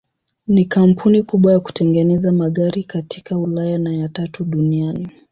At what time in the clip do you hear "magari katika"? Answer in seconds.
2.31-3.37